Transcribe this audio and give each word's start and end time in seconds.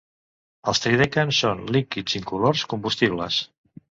Els 0.71 0.79
tridecans 0.85 1.41
són 1.43 1.61
líquids 1.77 2.17
incolors 2.21 2.65
combustibles. 2.75 3.41